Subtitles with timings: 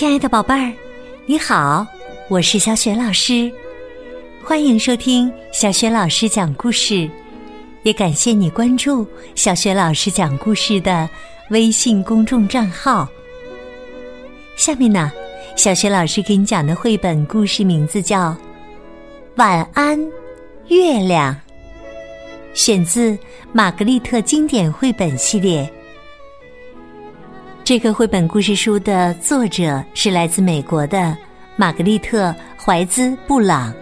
[0.00, 0.72] 亲爱的宝贝儿，
[1.26, 1.86] 你好，
[2.30, 3.52] 我是小雪老师，
[4.42, 7.06] 欢迎收听小雪老师讲故事，
[7.82, 11.06] 也感谢你关注小雪老师讲故事的
[11.50, 13.06] 微信公众账号。
[14.56, 15.12] 下面呢，
[15.54, 18.30] 小雪老师给你讲的绘本故事名字叫
[19.36, 20.00] 《晚安，
[20.68, 21.34] 月亮》，
[22.54, 23.18] 选自
[23.52, 25.70] 玛格丽特经典绘本系列。
[27.64, 31.16] 这个绘本故事书的作者是来自美国的
[31.56, 33.72] 玛格丽特·怀兹·布朗，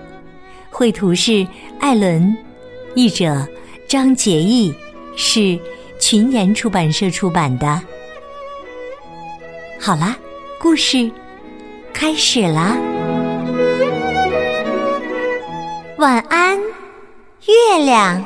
[0.70, 1.46] 绘图是
[1.80, 2.36] 艾伦，
[2.94, 3.46] 译者
[3.88, 4.74] 张杰义，
[5.16, 5.58] 是
[5.98, 7.80] 群言出版社出版的。
[9.80, 10.14] 好啦，
[10.60, 11.10] 故事
[11.94, 12.76] 开始啦！
[15.96, 18.22] 晚安，月亮，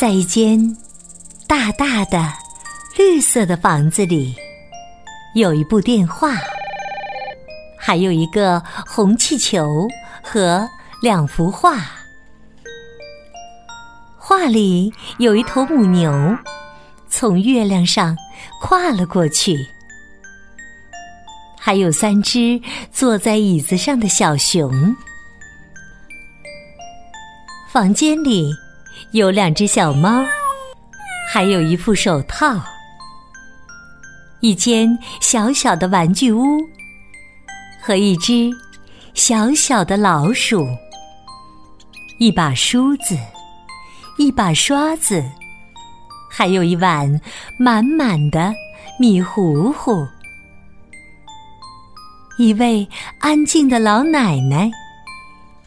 [0.00, 0.74] 在一间。
[1.48, 2.32] 大大的
[2.96, 4.34] 绿色的房子里，
[5.36, 6.32] 有一部电话，
[7.78, 9.86] 还有一个红气球
[10.22, 10.68] 和
[11.00, 11.78] 两幅画。
[14.18, 16.36] 画里有一头母牛
[17.08, 18.16] 从月亮上
[18.60, 19.56] 跨了过去，
[21.56, 22.60] 还有三只
[22.90, 24.96] 坐在椅子上的小熊。
[27.70, 28.50] 房间里
[29.12, 30.24] 有两只小猫。
[31.36, 32.58] 还有一副手套，
[34.40, 34.88] 一间
[35.20, 36.42] 小小的玩具屋，
[37.78, 38.50] 和一只
[39.12, 40.66] 小小的老鼠，
[42.18, 43.14] 一把梳子，
[44.16, 45.22] 一把刷子，
[46.30, 47.20] 还有一碗
[47.58, 48.54] 满满的
[48.98, 50.08] 米糊糊。
[52.38, 52.88] 一位
[53.20, 54.70] 安静的老奶奶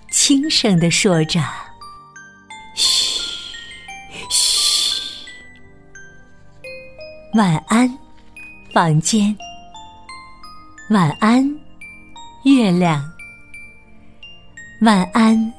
[0.09, 1.39] 轻声地说着
[7.35, 7.87] ：“晚安，
[8.73, 9.37] 房间。
[10.89, 11.47] 晚安，
[12.43, 12.99] 月亮。
[14.81, 15.53] 晚安，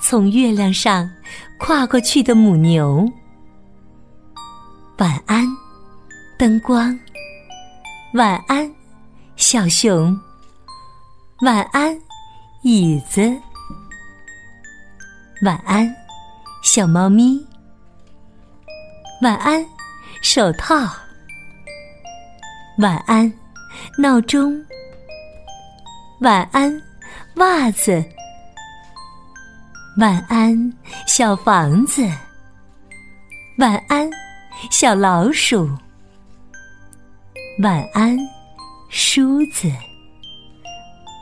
[0.00, 1.08] 从月亮上
[1.60, 3.08] 跨过去的母牛。
[4.98, 5.46] 晚安，
[6.36, 6.98] 灯光。
[8.14, 8.68] 晚安，
[9.36, 10.18] 小熊。
[11.42, 11.96] 晚安，
[12.62, 13.32] 椅子。
[15.44, 15.88] 晚安，
[16.64, 17.46] 小猫咪。
[19.22, 19.64] 晚安，
[20.20, 20.84] 手套。
[22.78, 23.30] 晚安，
[23.98, 24.58] 闹钟。
[26.20, 26.82] 晚安，
[27.36, 28.02] 袜子。
[29.98, 30.72] 晚安，
[31.06, 32.02] 小房子。
[33.58, 34.08] 晚安，
[34.70, 35.68] 小老鼠。
[37.62, 38.16] 晚安，
[38.88, 39.70] 梳子。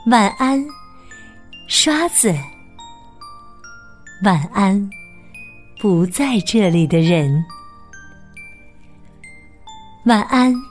[0.07, 0.65] 晚安，
[1.67, 2.33] 刷子。
[4.23, 4.89] 晚安，
[5.81, 7.43] 不在这里的人。
[10.05, 10.70] 晚安。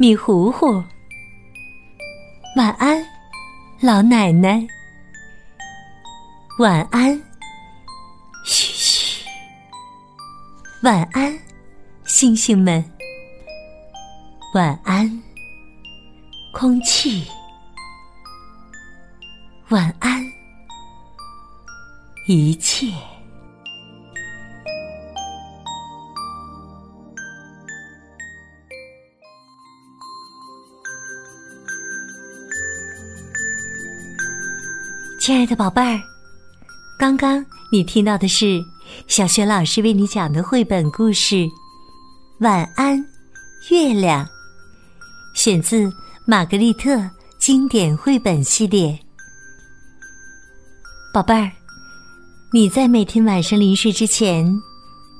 [0.00, 0.82] 米糊糊，
[2.56, 3.04] 晚安，
[3.80, 4.66] 老奶奶。
[6.58, 7.14] 晚安，
[8.46, 9.26] 嘘嘘。
[10.82, 11.38] 晚安，
[12.06, 12.82] 星星们。
[14.54, 15.22] 晚安，
[16.54, 17.26] 空气。
[19.68, 20.24] 晚安，
[22.26, 22.86] 一切。
[35.20, 36.00] 亲爱的宝贝儿，
[36.98, 38.58] 刚刚你听到的是
[39.06, 41.34] 小雪老师为你讲的绘本故事
[42.38, 42.96] 《晚安，
[43.70, 44.24] 月亮》，
[45.34, 45.92] 选自
[46.24, 46.98] 玛格丽特
[47.38, 48.98] 经典绘本系列。
[51.12, 51.52] 宝贝儿，
[52.50, 54.50] 你在每天晚上临睡之前，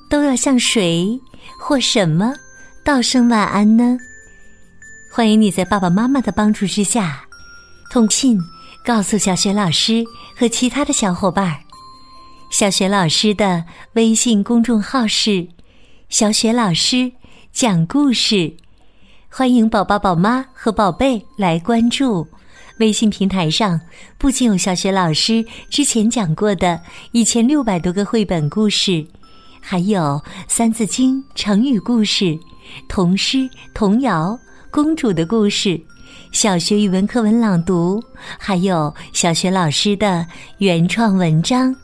[0.08, 1.20] 都要向谁
[1.60, 2.32] 或什么
[2.82, 3.98] 道声晚安呢？
[5.12, 7.22] 欢迎你在爸爸妈妈的帮助之下，
[7.90, 8.40] 通信。
[8.84, 10.04] 告诉小雪老师
[10.36, 11.60] 和其他的小伙伴，
[12.50, 15.46] 小雪老师的微信公众号是
[16.08, 17.12] “小雪老师
[17.52, 18.56] 讲故事”，
[19.28, 22.26] 欢迎宝宝、宝妈和宝贝来关注。
[22.78, 23.78] 微信平台上
[24.16, 26.80] 不仅有小雪老师之前讲过的
[27.12, 29.06] 一千六百多个绘本故事，
[29.60, 30.00] 还有
[30.48, 32.38] 《三字经》成语故事、
[32.88, 34.38] 童诗、童谣、
[34.70, 35.78] 公主的故事。
[36.32, 38.02] 小学语文课文朗读，
[38.38, 40.26] 还有小学老师的
[40.58, 41.74] 原创文章。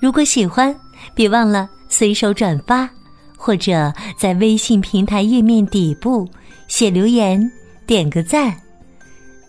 [0.00, 0.74] 如果喜欢，
[1.14, 2.88] 别忘了随手转发，
[3.36, 6.28] 或者在微信平台页面底部
[6.68, 7.50] 写留言，
[7.86, 8.54] 点个赞。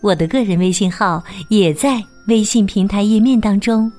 [0.00, 3.90] 我的个人微信号也在微信平台页面当中，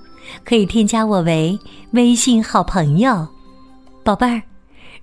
[0.43, 1.57] 可以添加我为
[1.91, 3.27] 微信好朋友。
[4.03, 4.41] 宝贝儿，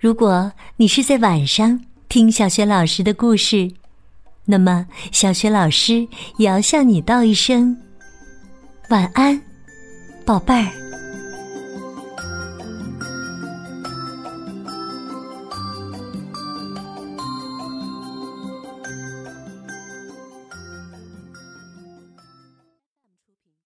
[0.00, 3.70] 如果你是在晚上听小学老师的故事，
[4.50, 6.08] 那么小学老师
[6.38, 7.76] 也要向你道一声
[8.88, 9.38] 晚安，
[10.24, 10.87] 宝贝儿。